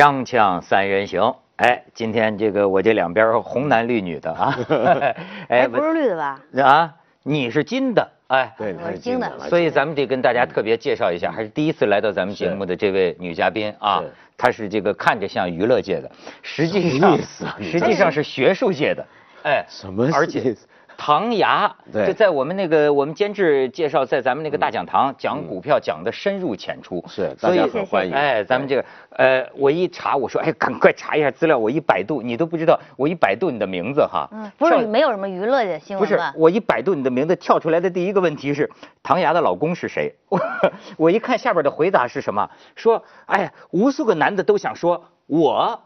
[0.00, 4.56] 锵锵三人行，哎，今天这个我这两边红男绿女的啊，
[5.50, 6.40] 哎，不是绿的吧？
[6.62, 19.06] 啊，你是金的，哎，对，我是金的所以咱们得跟大家特别介绍一下，还是第一次来到咱们节目的这位女嘉宾啊是，她是这个看着像娱乐界的，实际上意思啊实际上是学术界的，
[19.42, 20.66] 哎，什么而且意思
[21.02, 28.84] 唐牙，对就在我们那个我们监制介绍，在咱们那个大讲堂讲股票讲的深入浅出，是所以大家很欢迎哎，咱们这个
[29.16, 36.34] 呃，我一查，我说哎，赶快查一下资料，我一百度，你都不知道，我一百度你的名字哈，嗯，不是没有什么娱乐的新闻不是吧？
[36.36, 38.70] 我一百度你的名字跳出来的第一个问题是
[39.02, 40.14] 唐牙的老公是谁？
[40.28, 40.38] 我
[40.98, 42.50] 我一看下边的回答是什么？
[42.76, 45.80] 说哎，无数个男的都想说我。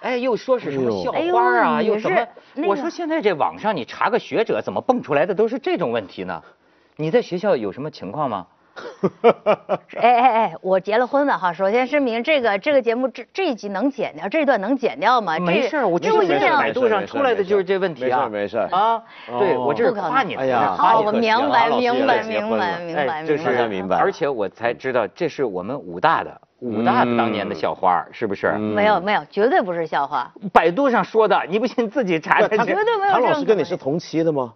[0.00, 2.26] 哎，又说是什么校哎呦花啊，又什么？
[2.54, 6.42] 那个我说现在这网上你查个学者，怎么蹦出来的都是这种问题呢？
[6.96, 8.46] 你在学校有什么情况吗？
[10.00, 11.52] 哎哎哎，我结了婚了哈。
[11.52, 15.38] 首先声明，这个这个节目这这一集能剪掉，这一段能剪掉吗？
[15.38, 18.28] 没事儿，我就因为是在百度上出来的就是这问题啊。
[18.28, 19.02] 没事儿没事啊，
[19.38, 23.66] 对哦我这是不可能夸你的，哎呀我明白明白明白明哎白这是明白。
[23.68, 28.48] 明白而且我才知道这是我们武大的武大的当年的校花，是不是？
[28.56, 30.30] 嗯没有没有，绝对不是校花。
[30.52, 32.48] 百度上说的，你不信自己查查。
[32.64, 34.52] 绝对没有唐老师跟你是同期的吗？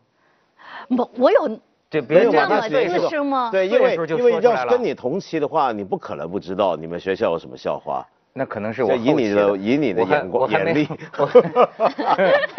[0.89, 3.49] 不，我有对，别没有吧这么资深吗？
[3.51, 8.05] 对，因为因为要是跟你同期的话，你不可能不知道你们学校有什么校花。
[8.37, 10.89] 那可能是我以你的以你的眼光眼力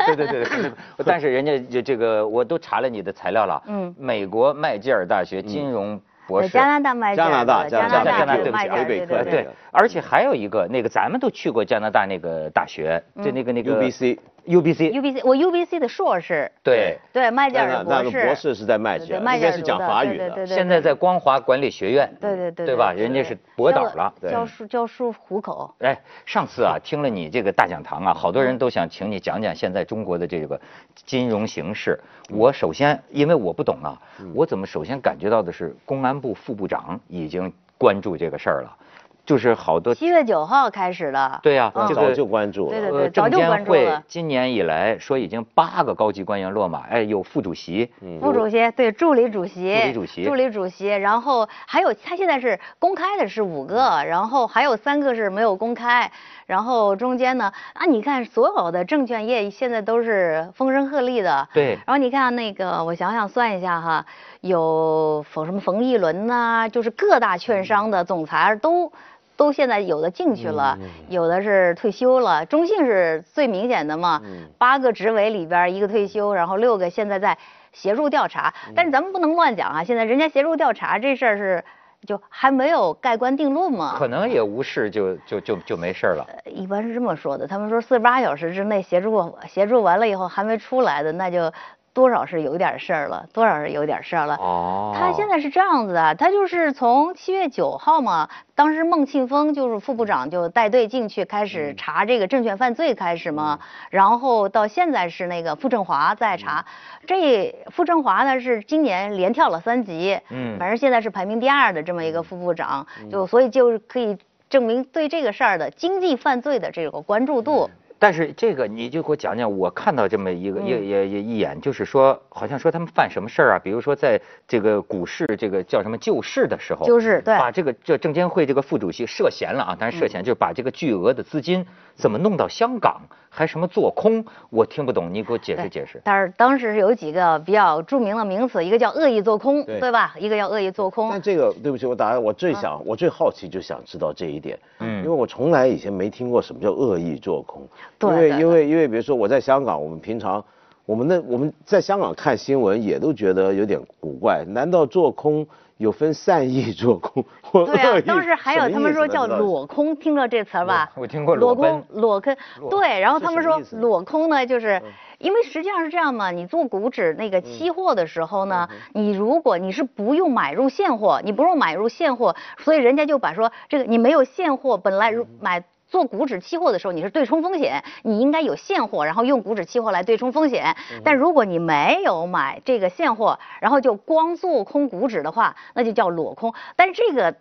[0.08, 0.72] 对对对对对，
[1.06, 16.98] 但是人家这这个我都查了你的材料了，嗯美国麦吉尔大学金融博士，呃加拿大麦加拿大加拿大大加拿大对不起麦加魁北克对对对呃对，而且还有一个那个咱们都去过加拿大那个大学，就那个那个 UBC UBC，UBC，我 UBC 的硕士，对。
[17.12, 20.46] 对麦吉那那那尔博士，个博士是在麦吉尔，应该是讲法语的。
[20.46, 22.92] 现在在光华管理学院，对对对对吧？
[22.92, 24.14] 人家是博导了。
[24.30, 25.74] 教书教书糊口。
[25.80, 30.60] 哎，上次啊，听了你这个大讲堂啊，好多人都想请你讲讲现在中国的这个
[31.06, 32.00] 金融形势。
[32.30, 34.00] 我首先，因为我不懂啊，
[34.34, 38.78] 我怎么首先感觉到的是，公安部副部长已经关注这个事儿了，
[39.26, 41.40] 就是好多七月九号开始的。
[41.42, 42.72] 对呀、嗯这个早就关注了。
[42.72, 47.92] 对对对，早就关注了今年以来说已经八个高级官员落马，哎，有副主席，
[48.22, 56.12] 副主席对助理主席，助理主席助理主席，然后还有他现在是公开的是五个，然后还有三个是没有公开，
[56.46, 64.06] 然后中间呢啊，你看所有的证券业现在都是风声鹤唳的，对然后你看那个，我想想算一下哈，
[64.42, 68.92] 有冯什么冯一伦呐、就是各大券商的总裁都。
[69.38, 70.78] 都现在有的进去了，
[71.10, 72.46] 有的是退休了。
[72.46, 74.22] 中信是最明显的嘛，
[74.58, 77.38] 八个执委里边一个退休，然后六个现在在
[77.74, 78.54] 协助调查。
[78.76, 81.64] 但是咱们不能乱讲啊，现在人家协助调查这事儿是
[82.08, 83.96] 就还没有盖棺定论嘛。
[83.98, 86.26] 可能也无事就就就就没事了。
[86.28, 91.52] 呃一般是这么说的，他们说四十八小时之内协助协助完了以后还没出来的，那就
[91.96, 94.36] 多少是有点事儿了，多少是有点事儿了。
[94.36, 94.94] 哦。
[94.94, 106.66] 他现在是这样子的，他就是从七月九号嘛，当时孟庆峰就是副部长就带队进去开始查这个证券犯罪开始嘛，然后到现在是那个傅政华在查，
[107.08, 110.60] 这傅政华呢是今年连跳了三级，嗯。
[110.60, 114.18] 反正现在是排名第二的这么一个副部长，就所以就可以
[114.50, 117.70] 证明对这个事儿的经济犯罪的这个关注度。
[117.98, 123.60] 但是这个你就给我讲讲，我看到这么一个嗯一也也一眼，就是说，好像说他们犯什么事儿啊？
[123.60, 133.02] 比如说在这个股市这个叫什么救市的时候，就是对把这个这证监会这个副主席涉嫌了啊，当然涉嫌就是把这个巨额的资金怎么弄到香港，
[133.36, 136.00] 还什么做空，我听不懂，你给我解释解释。
[136.06, 139.82] 但是当时是有几个比较著名的名词，一个叫恶意做空，对。
[139.82, 140.16] 对吧？
[140.18, 141.10] 一个叫恶意做空。
[141.10, 141.22] 但。
[141.22, 145.00] 这个对不起，我打断，我最想、我最好奇就想知道这一点，嗯。
[145.00, 147.62] 因为我从来以前没听过什么叫恶意做空，
[148.00, 150.44] 对因为因为因为比如说我在香港，我们平常
[150.86, 155.46] 我们那我们在香港看新闻也都觉得有点古怪，难道做空
[155.78, 160.90] 有分善意做空 或对啊，当时还有他们说叫裸空，听着这词儿吧？
[160.96, 162.36] 我听过裸空，裸空，
[162.70, 163.00] 对。
[163.00, 164.82] 然后他们说裸空呢，就是
[165.18, 175.64] 因为实际上是这样嘛，你做股指那个期货的时候呢，你如果你是不用买入现货，你不用买入现货，所以人家就把说这个你没有现货，本来如买。
[175.96, 180.76] 做股指期货的时候，你是对冲风险，你应该有现货，然后用股指期货来对冲风险。
[181.06, 186.54] 但如果你没有买这个现货，然后就光做空股指的话，那就叫裸空。
[186.76, 187.34] 但是这个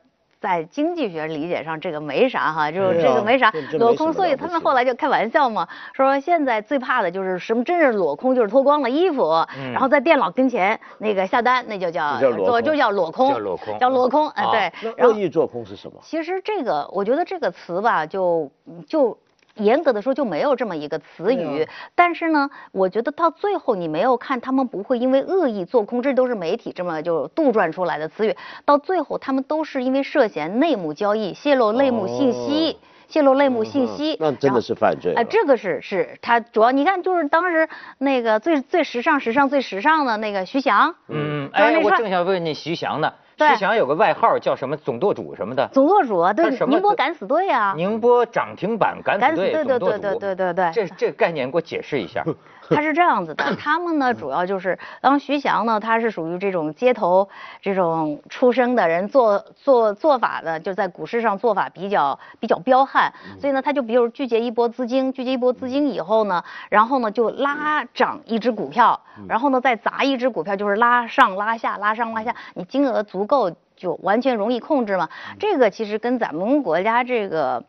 [0.44, 9.23] 在经济学理解上这个没啥哈，就是这个没啥裸空，所以他们后来就开玩笑嘛，说现在最怕的就是什么，真是裸空，就是脱光了衣服，
[9.58, 15.99] 嗯然后在电脑跟前那个下单，那就叫做就叫裸空，叫裸空叫裸空，哎啊对，然后恶意做空是什么？
[16.02, 18.50] 其实这个，我觉得这个词吧，就
[18.87, 19.17] 就
[19.56, 21.36] 严格的说就没有这么一个词语。
[21.36, 28.36] 对但是呢，我觉得到最后你没有看他们不会因为恶意做空，这都是媒体这么就杜撰出来的词语。
[28.64, 35.20] 到最后他们都是因为涉嫌内幕交易、泄露内幕信息、哦泄露内幕信息，那真的是犯罪了。
[35.20, 37.68] 啊，这个是是他主要你看就是当时
[37.98, 50.70] 那个最最时尚、时尚最时尚的那个徐翔，嗯，哎，我正想问你徐翔呢，对徐翔有个外号叫什么总舵主什么的，总舵主啊，对宁波敢死队啊，宁波涨停板敢死队对总舵主，对对对对对对。
[50.72, 52.25] 这这个概念给我解释一下。
[52.70, 57.28] 他是这样子的，他们呢主要就是，当徐翔呢，他是属于这种街头
[57.61, 75.10] 这种出生的人，做做做法的，就在股市上做法比较比较彪悍，所以呢，他就比如聚集一波资金，聚集一波资金以后呢，然后呢就拉涨一只股票，然后呢再砸一只股票，就是拉上拉下，拉上拉下，你金额足够就完全容易控制嘛。
[75.38, 77.62] 这个其实跟咱们国家这个。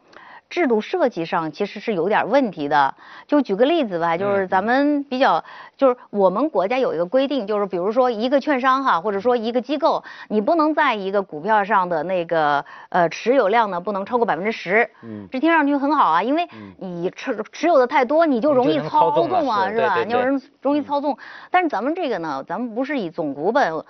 [0.56, 2.96] 制度设计上其实是有点问题的。
[3.28, 5.44] 就举个例子吧，就是咱们比较，
[5.76, 14.90] 就是我们国家有一个规定，就是比如说一个券商哈，或者说一个机构，你不能在一个股票上的那个呃持有量呢，不能超过百分之十。
[15.04, 16.48] 嗯这听上去很好啊，因为
[16.78, 20.04] 你持持有的太多，你就容易操操纵啊，是吧？
[20.06, 21.18] 你有人容易操纵。
[21.52, 23.84] 但是咱们这个呢，咱们不是以总股本，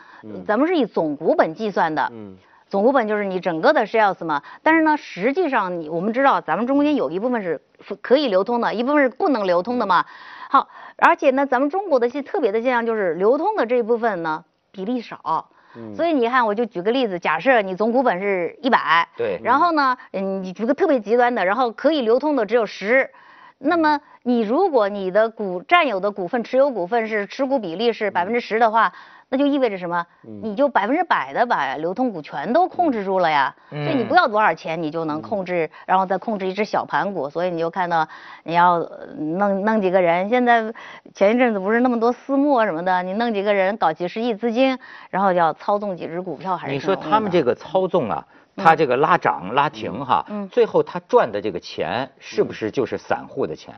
[0.47, 2.09] 咱们是以总股本计算的。
[2.11, 2.35] 嗯
[2.67, 7.61] 总股本就是你整个的 shares 嘛，但是呢，实际上你我们知道，咱们中间有一部分是
[8.01, 10.05] 可以流通的，一部分是不能流通的嘛。
[10.49, 10.67] 好，
[10.97, 15.49] 而且呢，咱们中国的一些特别的现象就是流通的这一部分呢比例少。
[15.93, 23.09] 所以你看，我就举个例子，假设你总股本是一百，对然后呢，嗯，你举个特别极端的，然后可以流通的只有十，
[23.57, 28.93] 那么你如果你的股占有的股份持有股份是持股比例是百分之十的话，
[29.35, 30.05] 那就意味着什么？
[30.21, 33.53] 你就百分之百的把流通股全都控制住了呀。
[33.69, 37.29] 所以你不要多少钱，你就能控制，然后再控制一只小盘股。
[37.29, 38.07] 所以你就看到
[38.43, 40.73] 你要呃弄弄几个人，现在
[41.13, 44.79] 前一阵子不是那么多私募啊什么的，你弄几个人搞几十亿资金，
[45.09, 53.75] 然后要操纵几只股票，还是你说他们这个操纵啊，他这个拉涨拉停哈，嗯最后他赚的这个钱是不是就是散户的钱？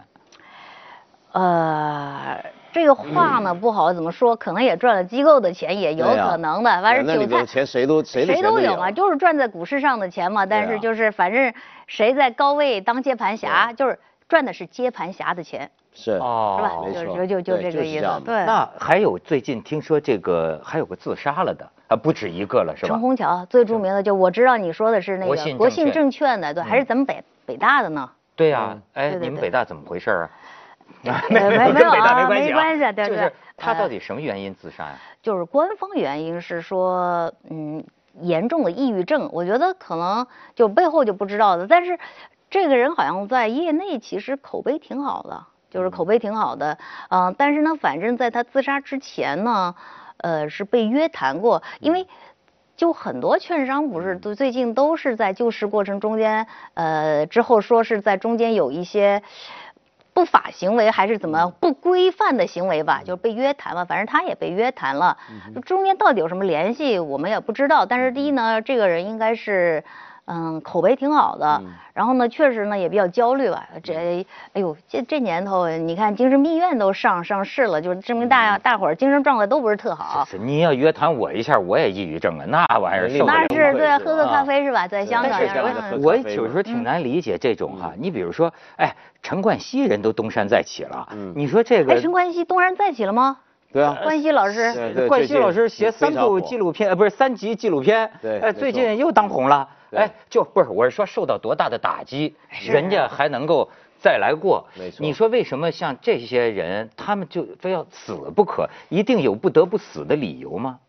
[1.32, 2.44] 呃，
[2.78, 6.82] 这个话呢不好怎么说，可能也赚了机构的钱，也有可能的。
[6.82, 10.46] 反正那里韭菜谁都谁都有嘛，就是赚在股市上的钱嘛。
[10.46, 11.52] 但是就是反正
[11.88, 13.98] 谁在高位当接盘侠，就是
[14.30, 16.72] 赚的是接盘侠的钱，是哦是吧？
[16.86, 23.02] 没就错就就这个意思对，那还有最近听说这个还有个自杀了的啊，不止一个了是吧陈？
[23.02, 28.10] 虹桥最著名的就我知道你说的是那个国信证券的，对，还是咱们北北大的呢。
[28.36, 30.30] 对呀嗯，哎，你们北大怎么回事啊？
[31.04, 34.96] 呃没没没有啊没关系啊，没关系对对就是他呃到底什么原因自杀呀？
[35.22, 37.84] 就是官方原因是说，嗯，
[38.22, 40.26] 严重的抑郁症，我觉得可能
[40.56, 41.98] 就背后就不知道的，但是
[42.50, 46.78] 这个人好像在业内其实口碑挺好的，就是口碑挺好的，
[47.10, 49.76] 嗯、但是呢，反正在他自杀之前呢，
[50.18, 52.08] 呃，是被约谈过，因为。
[52.78, 56.46] 就很多券商不是都最近都是在救市过程中间，
[56.76, 59.24] 呃，之后说是在中间有一些
[60.18, 65.16] 不法行为还是怎么不规范的行为吧，就是被约谈了，反正他也被约谈了，
[65.54, 67.86] 就中间到底有什么联系我们也不知道。
[67.86, 69.84] 但是第一呢，这个人应该是。
[70.28, 71.62] 嗯，口碑挺好的，
[71.94, 73.66] 然后呢，确实呢也比较焦虑吧。
[73.82, 80.26] 这，哎呦，这这年头，你看精神病院都上上市了，就是证明大大伙儿精神状态都不是特好。
[80.26, 84.86] 是你要约谈我一下，我也抑郁症啊，那玩意儿受不那是对喝个啊咖啡是吧？
[84.86, 85.40] 在香港
[86.02, 88.94] 我有时候挺难理解这种哈，你比如说，哎，
[89.24, 93.38] 陈冠希人都东山再起了，嗯你说这个哎，陈冠希东山再起了吗？
[93.72, 98.10] 对啊，冠希老师，冠希老师写三部纪录片，呃，不是三集纪录片，
[98.42, 105.06] 哎，最近又当红了，对哎，就不是，我是说受到多大的打击，人家还能够再来过，没错。
[105.06, 110.80] 你说为什么像这些人，他们就非要死不可，一定有不得不死的理由吗？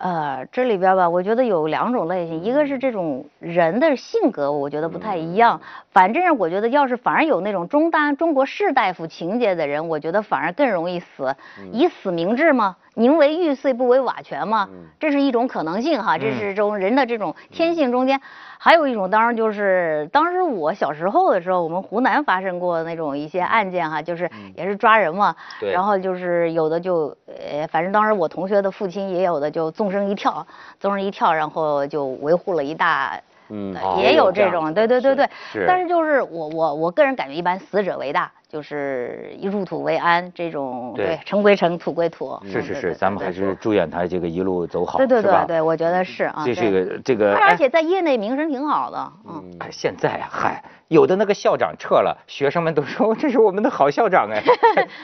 [0.00, 5.60] 呃，这里边吧，我觉得有两种类型，一个是这种人的性格，我觉得不太一样。
[5.92, 11.36] 反正我觉得，要是反而有那种中大中国士大夫情节的人，我觉得反而更容易死，
[11.70, 18.18] 以死明志吗，宁为玉碎不为瓦全吗，这是一种可能性哈，这是种人的这种天性中间。
[18.62, 25.34] 还有一种，当然就是当时我小时候的时候，我们湖南发生过那种一些案件哈，就是也是抓人嘛，
[25.72, 30.46] 然后就是有的就呃，反正当时我同学的父亲也有的就纵纵身一跳，
[30.78, 33.20] 纵身一跳，然后就维护了一大。
[33.52, 35.64] 嗯也有这种，对对对对是。
[35.66, 42.36] 但是就是我我我个人感觉，一般死者为大，就是一入土为安这种，对对，尘归尘，土归土。
[42.44, 46.42] 是是是，咱们还是祝愿他这个一路走好，对对对对，我觉得是啊。
[46.44, 49.44] 这是对个这个，而哎且在业内名声挺好的，嗯。
[49.60, 54.42] 哎，现在啊，嗨，有的那个校长撤了，学生们都说 这是我们的好校长哎，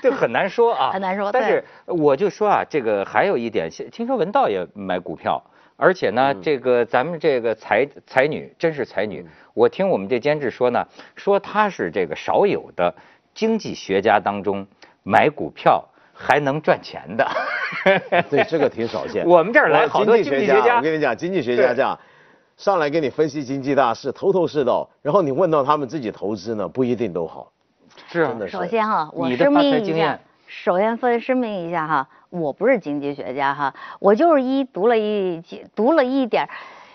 [0.02, 5.40] 这很难说啊， 很难说但是我就说啊，这个还有一点，听说文道也买股票，
[5.76, 9.24] 而且呢，这个咱们这个才才女真是才女，
[9.54, 10.84] 我听我们这监制说呢，
[11.14, 12.92] 说她是这个少有的
[13.37, 14.66] 经济学家当中
[15.05, 17.25] 买股票还能赚钱的。
[18.31, 19.25] 对，这个挺少见。
[19.28, 21.97] 我们这儿来好多经经济学家我跟你讲，经济学家这样
[22.57, 27.52] 上来给你分析经济大势，头头是道，然后你问到他们自己投资呢，不一定都好。
[28.09, 35.43] 是啊首先哈，我声明一下首先分声明一下哈，我不是经济学家哈，我就是一读了一
[35.75, 36.49] 读了一点儿，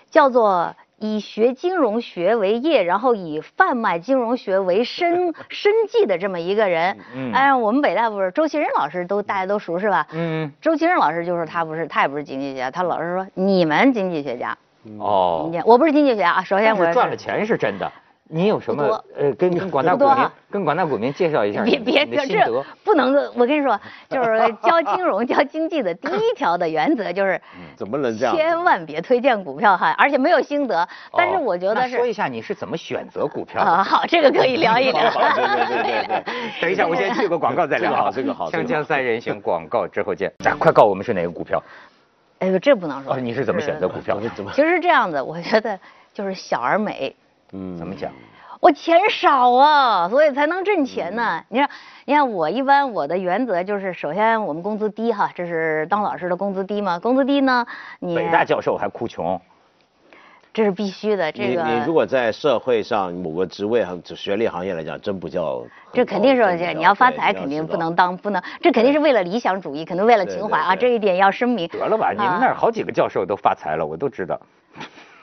[0.09, 6.95] 叫做以学金融学为业，然后以贩卖金融学为生 生计的这么一个人。
[7.15, 10.05] 嗯哎，我们北大不是周其仁老师都大家都熟是吧？
[10.13, 14.55] 嗯，周其仁老师就是他不是他也不是经济学家，他老是说你们经济学家，
[14.99, 16.43] 哦你，我不是经济学家啊。
[16.43, 17.91] 首先我赚了钱是真的。
[18.33, 22.65] 你有什么呃，跟跟广大股民 跟广大股民介绍一下别你别别，这？
[22.83, 23.77] 不能，我跟你说，
[24.09, 27.39] 就是教金融、 教经济的第一条的原则就是，
[27.75, 28.33] 怎么能这样？
[28.35, 30.87] 千万别推荐股票哈，而且没有心得。
[31.11, 33.69] 但是哦我觉得是那说一下你是怎么选择股票的？
[33.69, 35.01] 啊，好，这个可以聊一聊。
[35.11, 36.23] 好对对对对对
[36.61, 37.91] 等一下，我先去个广告再聊。
[37.91, 40.31] 这个好这个好锵锵三人行，广告之后见。
[40.39, 41.61] 咱快告我们是哪个股票？
[42.39, 43.13] 哎呦，这不能说。
[43.13, 44.17] 哦，你是怎么选择股票？
[44.35, 45.77] 怎么其实这样子，我觉得
[46.13, 47.13] 就是小而美。
[47.51, 48.11] 嗯怎么讲？
[48.59, 51.43] 我钱少啊，所以才能挣钱呢。
[51.49, 51.69] 你看，
[52.05, 56.99] 你看我一般我的原则就是，首先我们工资低哈，这是当老师的工资低嘛。
[56.99, 57.65] 工资低呢，
[57.99, 59.41] 你北大教授还哭穷，
[60.53, 61.31] 这是必须的。
[61.31, 65.63] 这个你你如果在社会上某个职位和学历行业来讲，真不叫。
[65.91, 71.67] 这肯定是你要发财肯定不能当不能，这肯定是为了理想主义，可能为了情怀啊，这一点要声明。
[71.69, 74.39] 得了吧，你们那儿啊好几个教授都发财了，我都知道。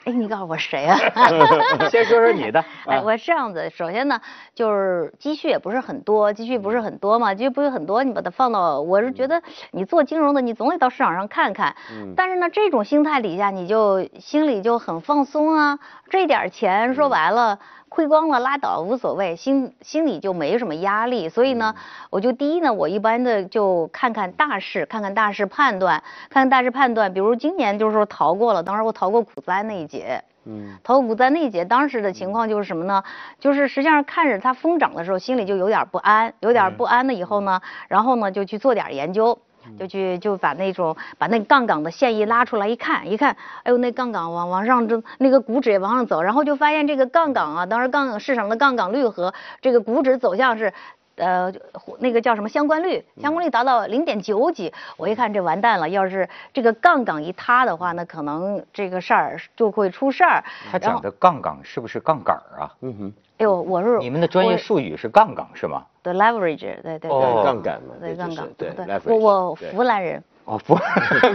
[0.05, 0.97] 哎，你告诉我谁啊？
[1.91, 2.63] 先说说你的。
[2.87, 4.19] 哎，啊我是这样子，首先呢，
[4.55, 9.41] 就是积蓄也不是很多，积蓄不是很多嘛，积蓄不是很多，你把它放到，我是觉得
[9.71, 11.75] 你做金融的，你总得到市场上看看。
[11.91, 15.79] 嗯但是呢，这种心态底下，你就心里就很放松啊，
[16.09, 17.59] 这点钱说白了。
[17.89, 21.75] 亏光了拉倒无所谓，心心里就没什么压力，所以呢，
[22.11, 27.13] 我就第一呢，我一般的就看看大势，看看大势判断，看看大势判断。
[27.13, 33.03] 比如今年就是说逃过了，当时我逃过股灾那一劫，嗯逃股灾那一节，当时的情况就是什么呢？
[33.39, 39.39] 就是实际上看着它疯涨的时候，心里就有点不安，有点不安了以后呢，然后呢就去做点研究。
[39.77, 50.73] 就去就把那种把那杠杆的线一拉出来一看，一看，哎呦那杠杆往往上这那个股指也往上走，然后就发现这个杠杆啊，当时杠杆市场的杠杆率和这个股指走向是。
[51.19, 51.53] 呃，
[51.99, 53.03] 那个叫什么相关率？
[53.21, 55.87] 相关率达到零点九几，我一看这完蛋了。
[55.87, 60.43] 要是这个杠杆一塌的话，那可能这个事儿就会出事儿。
[60.71, 62.73] 他讲的杠杆是不是杠杆儿啊？
[62.81, 65.85] 嗯哼，哎呦，我是你们的专业术语是杠杆是吗？
[66.01, 70.75] 对 leverage，对对哦对，杠杆嘛，对杠杆，对对，我我湖南人，哦不，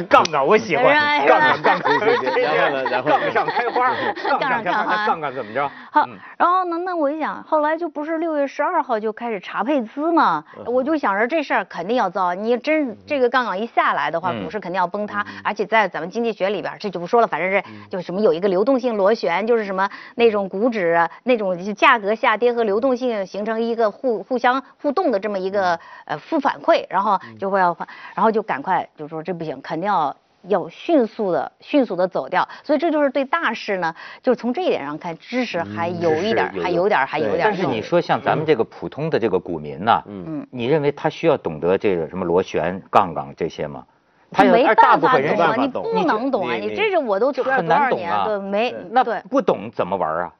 [0.08, 0.92] 杠杆我喜欢，
[1.24, 3.94] 杠杆杠杆，对对对然后呢然后杠上开花，
[4.40, 5.70] 杠上开花，杠上开花杠杆怎么着？
[5.92, 27.76] 好嗯，然后呢，那我一想，后来就不是六月十二号就开始查配资嘛，嗯我就想着这事儿肯定要糟，你真这个杠杆一下来的话，嗯股市肯定要崩塌，而且在咱们经济学里边，这就不说了，反正是就什么有一个流动性螺旋，就是什么那种股指啊那种价格下跌和流动性形成一个互互相互动的这么一个呃负反馈，然后就会要，
[28.16, 30.14] 然后就赶快就说这不行，肯定要。
[30.46, 37.40] 要迅速的、迅速的走掉，所以这就是对大事呢，就是从这一点上看，知识还有一点还有点，还有点。
[37.42, 43.86] 但是你说像咱们这个普通的这个股民呐，嗯你认为他需要懂得这个什么螺旋、杠杆这些吗？
[44.30, 50.32] 他没大办法部分人懂你不能懂啊，你你这是我都学了多少年，难懂啊对，没那对，不懂怎么玩啊？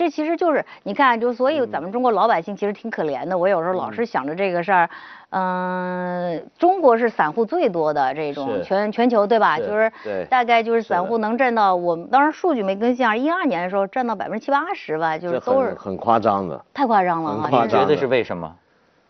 [0.00, 3.36] 这其实就是你看，就所嗯以咱们中国老百姓其实挺可怜的。
[3.36, 4.88] 我有时候老是想着这个事儿，
[5.28, 9.58] 嗯，中国是散户最多的这种全全球对吧？
[9.58, 17.44] 就是对大概就是散户能占到我们当时数据没更新啊，一二年的时候占到百分之七八十吧，就是都是很很夸张的，太夸张了很啊！
[17.44, 18.56] 你觉得夸张的是为什么？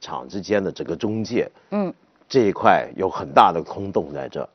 [0.00, 1.94] 厂之间的这个中介嗯。
[2.28, 4.48] 这一块有很大的空洞在这。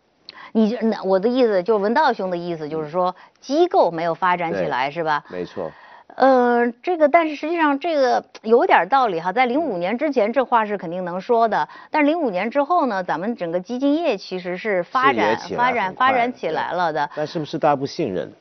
[0.52, 5.24] 你就那我的意思就是文道兄的意思就是说机构没有发展起来是吧？
[5.30, 5.72] 没错，
[6.16, 17.10] 呃，这个，但是实际上这个有点道理哈，在零五年之前这话是肯定能说的，但是零五年之后呢，咱们整个基金业其实是发展发展发展起来了的。
[17.16, 18.32] 但是不是大家不信任？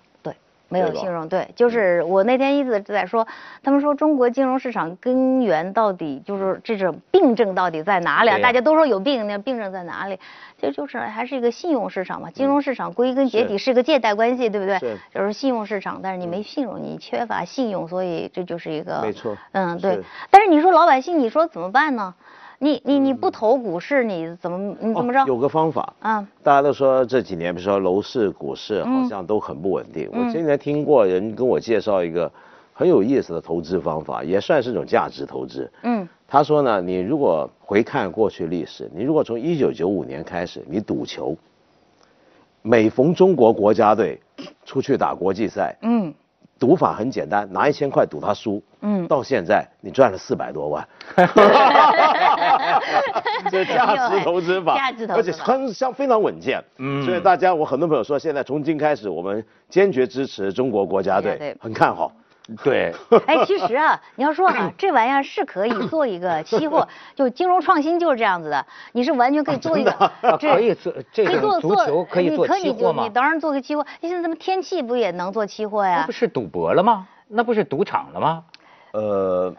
[0.75, 3.27] 没有信用，对，就是我那天一直在说，
[3.63, 8.39] 他们说中国金融市场根源到底就是这种病症到底在哪里啊？
[8.39, 10.19] 大家都说有病，那病症在哪里？
[10.61, 12.31] 这就是还是一个信用市场嘛。
[12.31, 14.99] 金融市场归根结底是个借贷关系，对不对？
[15.15, 19.01] 就是信用市场，但是你没信用，你缺乏信用，所以这就是一个。
[19.03, 19.37] 没错。
[19.53, 20.01] 嗯，对。
[20.31, 22.15] 但是你说老百姓，你说怎么办呢？
[22.59, 25.25] 你你你不投股市，你怎么你怎么着？
[25.27, 26.27] 有个方法啊！
[26.43, 30.09] 大家都说这几年，比如说楼市、股市好像都很不稳定。
[30.13, 32.31] 我今年听过人跟我介绍一个
[32.73, 35.71] 很有意思的投资方法，也算是一种价值投资。
[35.83, 41.37] 嗯，他说呢，你如果回看过去历史，你如果从一九九五年开始，你赌球，
[42.63, 44.21] 每逢中国国家队
[44.65, 46.15] 出去打国际赛，嗯。
[46.59, 50.87] 赌法很简单，拿一千块赌他输，嗯，到现在你赚了四百多万，
[53.51, 62.13] 这价值投资法，价值投资，而且很像非常稳健，嗯，所以大家我很多朋友说，现在从今开始我们坚决支持中国国家队，很看好。
[62.63, 62.95] 对，
[63.27, 66.87] 哎，其实啊，你要说啊，这玩意儿是可以做一个期货，
[67.17, 73.03] 就金融创新就是这样子的，你是完全可以做一个，可以做这个足球可以做期货吗？
[73.05, 76.01] 你当然做个期货，现在咱们天气不也能做期货呀？
[76.01, 77.09] 那不是赌博了吗？
[77.29, 78.45] 那不是赌场了吗？
[78.93, 79.55] 呃，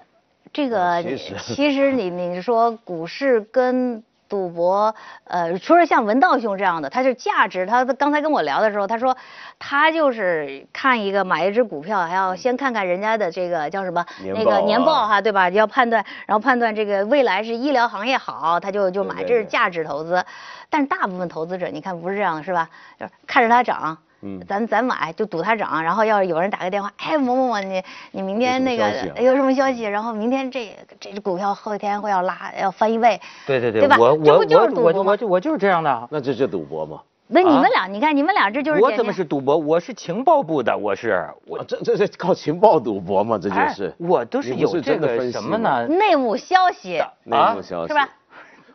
[0.53, 1.03] 这个
[1.39, 4.03] 其实你你说股市跟。
[4.27, 4.93] 赌博，
[5.25, 7.65] 呃，除了像文道兄这样的，他是价值。
[7.65, 9.15] 他刚才跟我聊的时候，他说，
[9.59, 15.49] 他就是看一个买一只股票，还要先看看人家的这个叫什么那个年报哈，对吧？
[15.49, 20.23] 要判断，然后判断这个未来是医疗行业好，他就就买，这是价值投资。
[20.69, 22.69] 但是大部分投资者，你看不是这样的，是吧？
[22.99, 23.97] 就是看着它涨。
[24.25, 28.89] 嗯，咱咱买就赌它涨，然后要是有人打个电话，哎某某某，你你明天那个
[29.21, 29.83] 有什么消息？
[29.83, 33.97] 然后明天这这只股票后天会要拉要翻一倍，对对对，对吧？
[33.99, 37.01] 我我我我我就我就是这样的，那这就赌博吗？
[37.27, 39.57] 那你们俩，你看你们俩这就是我怎么是赌博？
[39.57, 43.39] 我是情报部的，我是我这这是靠情报赌博吗？
[43.39, 45.87] 这就是，我都是有这个什么呢？
[45.87, 48.09] 内幕消息，内幕消息是吧？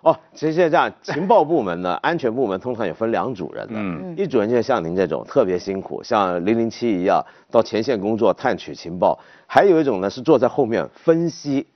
[0.02, 11.66] 哦，其实这样，情报部门呢，安全部门通常也分两组人的，嗯，一组人就像您这种特别辛苦，像零零七一样到前线工作探取情报，还有一种呢是坐在后面分析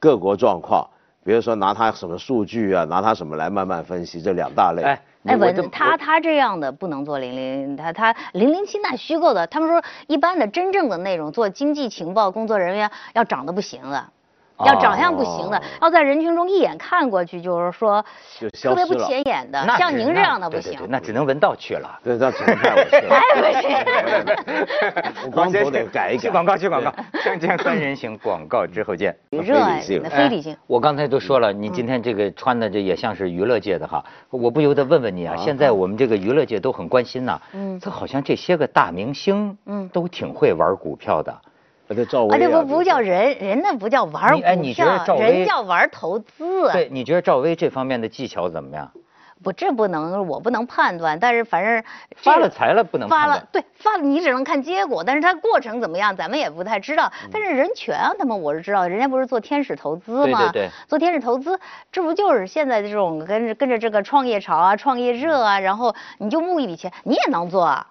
[0.00, 0.88] 各国状况，
[1.22, 4.82] 比如说拿他什么数据啊，拿他什么来慢慢分析，这两大类。
[4.82, 14.06] 哎，哎，不，他他这样的不能做零零，他他零零七那虚构的，他们说一般的真正的那种做经济情报工作人员要长得不行的。
[14.64, 18.04] 要长相不行的，要在人群中一眼看过去，就是说
[18.62, 20.78] 特别不显眼的，像您这样的不行。
[20.88, 21.98] 那只能闻道去了。
[22.02, 23.16] 对，那只能看我去了。
[25.24, 26.18] 我 光头得改一改。
[26.18, 26.90] 去广告，去广告。
[27.20, 29.16] 锵锵三人行，广告之后见。
[29.30, 30.56] 热爱非理性。
[30.66, 41.34] 我刚才都说了，你今天这个穿的这也像是娱乐界的哈，我不由得问问你啊，现在我们这个娱乐界都很关心呐，嗯，这好像这些个大明星，嗯，都挺会玩股票的。
[41.88, 46.70] 啊，这赵薇啊，这不不叫人，人那不叫玩股票，人叫玩投资。
[46.72, 48.90] 对，你觉得赵薇这方面的技巧怎么样？
[49.42, 51.20] 不，这不能，我不能判断。
[51.20, 51.84] 但是反正
[52.16, 57.12] 发了财了，不能发了，对，发了你只能看结果，但是它过程怎么样，咱们也不太知道。
[57.30, 60.38] 但是人权啊，他们我是知道，人家不是做天使投资吗？
[60.38, 61.60] 对对对，做天使投资，
[61.92, 67.62] 这不就是现在的这种跟着跟着这个创业潮啊，创业热啊，然后你就募一笔钱，你也能做。
[67.62, 67.86] 啊。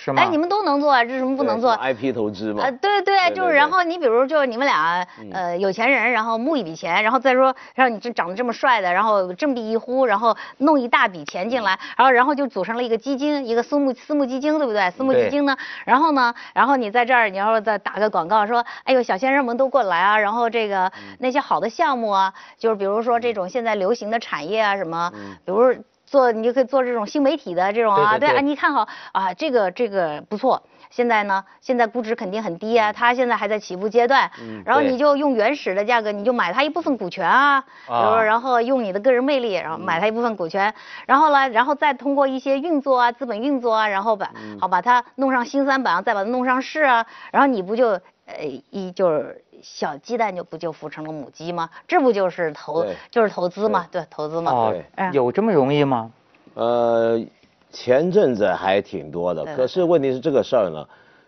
[0.00, 0.22] 是吗？
[0.22, 2.62] 哎，你们都能做啊，这什么不能做？IP 投资嘛。
[2.62, 14.88] 呃，对对，就是然后你比如就你们俩呃有钱人，然后募一笔钱，然后再说让你这长得这么帅的，然后振臂一呼，然后弄一大笔钱进来，然后然后就组成了一个基金，一个私募私募基金，对不对？
[14.92, 25.10] 私募基金呢，然后呢，然后你在这儿你要再打个广告说，哎呦小先生们都过来啊，然后这个那些好的项目啊，就是比如说这种现在流行的产业啊什么，
[25.44, 25.74] 比如。
[26.10, 30.62] 做你就可以做这种新媒体的这种啊，对啊，你看好啊，这个这个不错。
[30.90, 34.30] 现在呢，现在估值肯定很低啊，它现在还在起步阶段。
[34.40, 34.62] 嗯。
[34.64, 37.62] 然后你就用原始的价格，你就买它一部分股权啊。
[37.86, 38.22] 啊。
[38.22, 40.74] 然后用你的个人魅力，然后买它一部分股权，
[41.06, 47.88] 然后呢，然后再通过一些运作啊，资本运作啊，然后把好把它弄上新三板，再把它弄上市啊，然后你不就
[48.24, 49.44] 呃一就是。
[49.62, 51.68] 小鸡蛋就不就孵成了母鸡吗？
[51.86, 53.86] 这不就是投就是投资吗？
[53.90, 54.52] 对，投资吗？
[54.52, 54.74] 哦，
[55.12, 56.12] 有这么容易吗？
[56.54, 57.20] 呃，
[57.70, 60.86] 前阵子还挺多的，可是问题是这个事儿呢，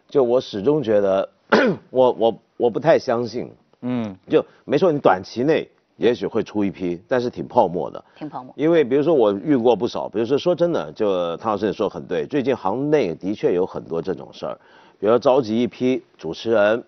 [0.08, 1.28] 就我始终觉得，
[1.90, 3.50] 我我我不太相信。
[3.82, 8.04] 嗯，就没错，你短期内也许会出一批，但是挺泡沫的。
[8.16, 8.52] 挺泡沫。
[8.56, 14.58] 因为比如说我遇过不少，比如说说真的，就汤老师你说很对，最近行内的确有很多这种事儿，
[14.98, 16.82] 比如召集一批主持人。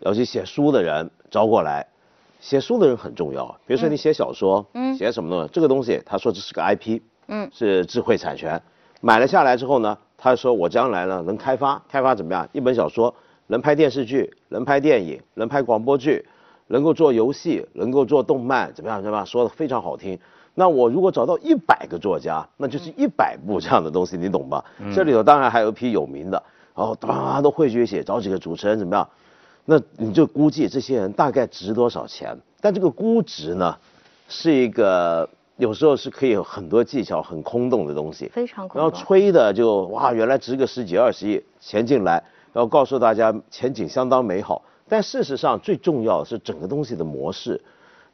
[0.00, 1.86] 要去写书的人招过来。
[2.40, 8.62] 写书的人很重要，比如说你写小说，嗯，写什么东西，这个东西他说这是个 IP，嗯，是智慧产权，
[9.00, 12.48] 买了下来之后呢，他说我将来呢能开发，开发怎么样？
[12.52, 13.12] 一本小说
[13.48, 16.24] 能拍电视剧，能拍电影，能拍广播剧，
[16.68, 19.02] 能够做游戏，能够做动漫，怎么样？
[19.02, 19.26] 怎么样？
[19.26, 20.16] 说的非常好听。
[20.54, 24.64] 那我如果找到一百个作家，那就是一百部这样的东西，你懂吧？
[24.94, 26.40] 这里头当然还有一批有名的，
[26.76, 29.08] 然后哒都汇聚一起，找几个主持人怎么样？
[29.70, 32.34] 那你就估计这些人大概值多少钱？
[32.58, 33.76] 但这个估值呢，
[34.26, 35.28] 是一个
[35.58, 38.30] 有时候是可以有很多技巧、很空洞的东西。
[38.32, 38.82] 非常空洞。
[38.82, 42.12] 然后吹的就哇，原来值个十几二十亿钱进来，
[42.54, 44.62] 然后告诉大家前景相当美好。
[44.88, 47.60] 但事实上最重要的是整个东西的模式，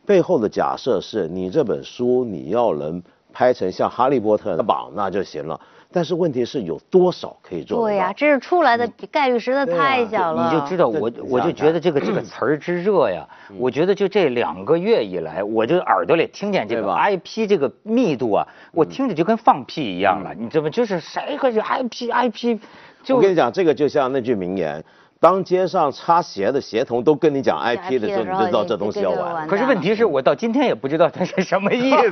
[0.05, 3.01] 背后的假设是你这本书你要能
[3.33, 5.61] 拍成像《哈利波特》的榜那就行了。
[5.95, 7.87] 但是问题是有多少可以做？
[7.87, 10.53] 对呀，这是出来的概率实在太小了。
[10.53, 13.25] 你就知道我，我就觉得这个这个词儿之热呀，
[13.57, 20.35] 我觉得就这两个月以来，我就耳朵里听见这个 IP 这个密度啊，我听着就跟放屁一样了。
[20.35, 20.71] 你知道吗？
[20.71, 22.59] 就是谁和谁 IP IP，
[23.05, 24.85] 就我跟你讲，这个就像那句名言。
[25.25, 29.49] 当街上擦鞋的鞋童都跟你讲 IP 的时候，你就知道这东西要完。
[29.49, 32.11] 可是问题是我到今天也不知道它是什么意思，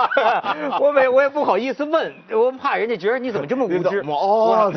[0.80, 4.02] 我没我也不好意思问，我怕人家觉得你怎么这么无知。
[4.08, 4.72] 哦，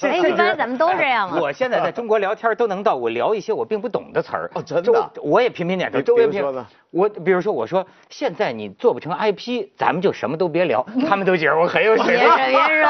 [0.00, 1.38] 哎，一般咱们都这样啊。
[1.40, 4.50] 我现在在中国聊天都能到我聊一些我并不懂的词儿。
[4.54, 5.10] 哦，真的。
[5.22, 6.00] 我也频频点头。
[6.00, 6.66] 周围说呢？
[6.90, 10.84] 我比如说我说现在你做不成 IP，咱们就什么都别聊。
[11.08, 12.28] 他们都觉得我很有水平。
[12.28, 12.88] 别说别说。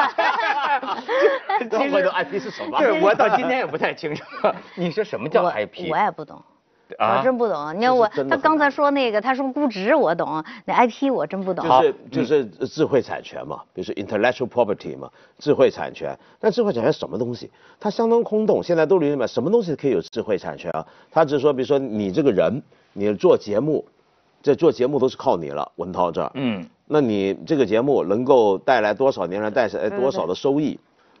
[1.77, 2.79] 其实 IP 是什么？
[2.79, 4.23] 对，我到今天也不太清楚。
[4.75, 5.89] 你说什么叫 IP？
[5.91, 6.41] 我也不懂，
[6.97, 7.73] 我真不懂。
[7.75, 11.65] 你看我，他刚才说那个，他说估值我懂，那 IP 我真不懂。
[12.11, 16.17] 就是就是智慧产权嘛，比如说 intellectual property 嘛，智慧产权。
[16.39, 17.51] 那智慧产权什么东西？
[17.79, 18.63] 它相当空洞。
[18.63, 20.85] 现在都理解什么东西可以有智慧产权啊？
[21.11, 22.61] 他只是说，比如说你这个人，
[22.93, 23.85] 你做节目，
[24.41, 26.31] 这做节目都是靠你了，文涛这儿。
[26.35, 26.65] 嗯。
[26.89, 30.79] 那你这个节目能够带来多少年来带来多少的收益？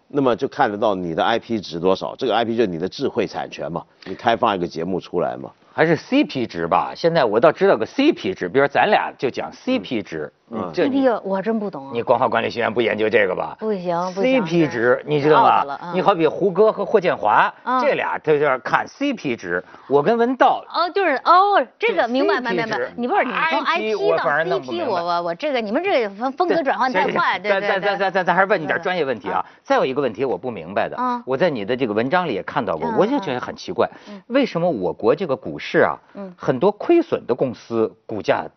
[0.09, 5.51] 那么就看得到你的 IP 值多少，这个 IP 就是你的智慧产权嘛，你开发一个节目出来嘛。
[5.77, 10.33] 还是 CP 值吧，现在我倒知道个 CP 值，比如咱俩就讲 CP 值。
[10.49, 11.91] 嗯，CP 我真不懂。
[11.93, 13.57] 你光华管理学院不研究这个吧？
[13.59, 15.77] 不行，CP 值你知道吗？
[15.93, 19.61] 你好比胡歌和霍建华，这俩他就看 CP 值。
[19.89, 20.63] 我跟文道。
[20.73, 22.79] 哦，就是哦，这个明白明白明白。
[22.95, 27.67] 你不是你从 IP 到 CP，我我我这个你们这个风风格转换太快，对对对。
[27.67, 29.45] 咱咱咱咱咱还是问你点专业问题啊。
[29.63, 33.85] 再有一个问题我不明白的，我在你的这个文章里也看到过，我就觉得很奇怪，
[34.27, 38.47] 为什么我国这个股市啊，嗯很多亏损的公司股价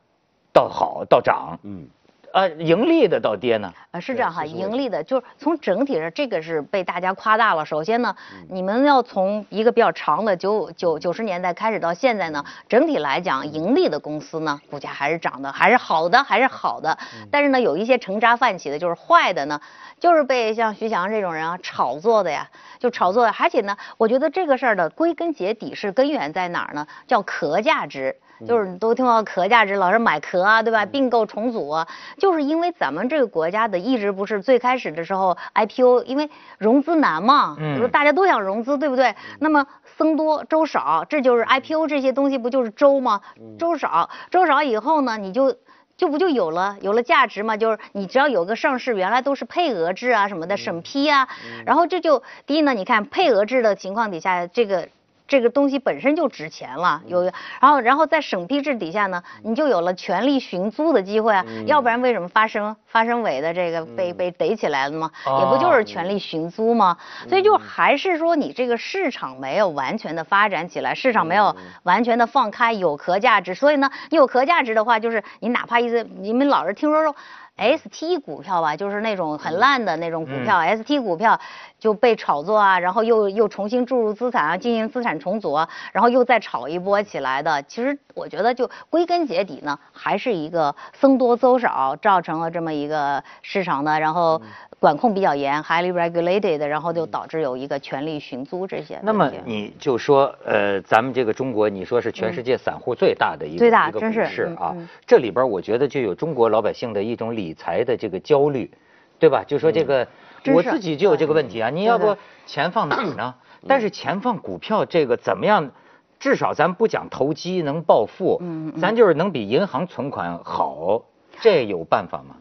[0.52, 1.58] 倒好倒涨？
[1.62, 1.88] 嗯。
[2.32, 3.72] 呃，盈利的倒跌呢？
[3.90, 7.64] 呃，是这样哈，盈利的就是从整体上，这个是被大家夸大了。
[7.64, 8.14] 首先呢，
[8.48, 16.96] 你们要从一个比较长的九九九十年代开始到现在呢，整体来讲，盈利的公司呢，股价还是涨的，还是好的，还是好的。
[17.32, 19.60] 但是呢，有一些成渣泛起的，就是坏的呢，
[19.98, 23.34] 就是被像徐翔这种人啊炒作的呀，就炒作的。
[23.36, 26.86] 而且呢，我觉得这个事儿的归根结底是根源在哪儿呢？
[27.08, 28.16] 叫壳价值。
[28.46, 30.86] 就是都听到壳价值，老是买壳啊，对吧？
[30.86, 39.14] 并购重组啊，就是因为咱们这个国家的一直不是最开始的时候 IPO，因为融资难嘛，嗯，大家都想融资，对不对？
[39.38, 39.66] 那么
[39.98, 43.20] 僧多粥少，这就是 IPO 这些东西不就是粥吗？
[43.58, 45.54] 粥少，粥少以后呢，你就
[45.96, 47.56] 就不就有了有了价值嘛？
[47.56, 51.28] 就是你只要有个上市，原来都是配额制啊什么的审批啊，
[51.66, 54.88] 然后这就第一呢，你看配额制的情况底下，这个。
[55.30, 65.08] 这个东西本身就值钱了，有，然后，然后在省批制底下呢，你就有了权力寻租的机会啊，要不然为什么发生发生委的这个被被逮起来了吗？
[65.24, 66.96] 也不就是权力寻租吗？
[67.28, 73.54] 所以就还是说你这个市场没有完全的发展起来，市场没有完全的放开，有壳价值。
[73.54, 77.14] 所以呢，你有壳价值的话，就是你哪怕一次你们老是听说说。
[77.60, 81.38] ST 股票吧，就是那种很烂的那种股票，ST 股票
[81.78, 87.62] 就被炒作啊，然后又又重新注入资产啊，进行资产重组啊，然后又再炒一波起来的。
[87.64, 94.40] 其实我觉得，就归根结底呢，还是一个僧多粥少造成了这么一个市场的，然后。
[94.80, 98.98] 管控比较严，highly regulated，然后就导致有一个权力寻租这些。
[99.02, 104.74] 那么你就说，呃，咱们这个中国，你说是全世界散户最大的一个一个股市啊，
[105.06, 108.70] 这里边我觉得就有中国老百姓的一种理财的这个焦虑，
[109.18, 109.44] 对吧？
[109.46, 110.08] 就说这个
[110.54, 112.16] 我自己就有这个问题啊，你要不
[112.46, 113.34] 钱放哪儿呢？
[113.68, 115.70] 但是钱放股票这个怎么样？
[116.18, 118.40] 至少咱不讲投机能暴富，
[118.78, 121.02] 咱就是能比银行存款好，
[121.40, 122.36] 这有办法吗？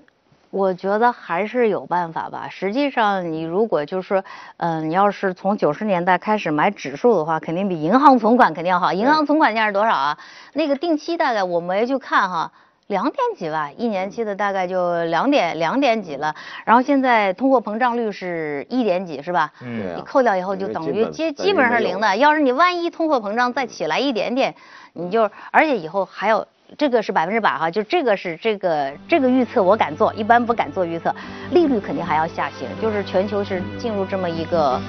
[0.51, 2.47] 我觉得还是有办法吧。
[2.49, 4.23] 实际上，你如果就是说，
[4.57, 8.91] 嗯，你要是从九十年代开始买指数的话，肯定比银行存款肯定要好。
[8.91, 10.17] 银行存款现在是多少啊？
[10.53, 12.51] 那个定期大概我没去看哈，
[12.87, 16.33] 两点几吧，一年期的大概就两点两点几了。
[16.65, 19.51] 然后现在通货膨胀率是一点几，是吧？
[19.61, 22.17] 嗯你扣掉以后就等于基基本上是零的。
[22.17, 24.55] 要是你万一通货膨胀再起来一点点，
[24.93, 26.47] 你就而且以后还有。
[26.77, 31.13] 这个是百分之百哈，就这个是这个这个预测我敢做，一般不敢做预测。
[31.51, 34.79] 利率肯定还要下行，就是全球是进入这么一个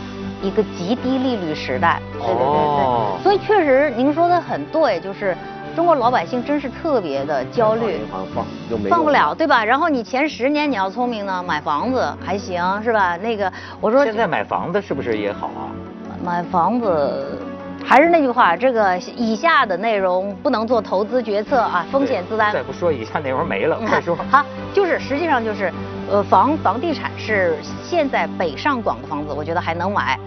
[0.43, 2.01] 一个极低利率时代。
[2.13, 5.37] 对对对对，所以确实您说的很对，就是
[5.75, 8.27] 中国老百姓真是特别的焦虑，放
[8.91, 9.65] 放不了对吧？
[9.65, 13.17] 然后你前十年你要聪明呢，买房子还行是吧？
[13.17, 15.73] 那个我说现在买房子是不是也好啊？
[16.23, 17.40] 买房子。
[17.85, 22.53] 还是那句话，这个以下的内容不能做投资决策啊，风险自担。
[22.53, 24.15] 再不说以下内容没了，快说。
[24.31, 25.73] 好，就是实际上就是，
[26.09, 30.21] 呃，房房地产是现在北上广的房子，我觉得还能买。